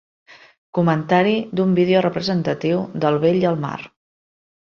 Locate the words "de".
3.03-3.09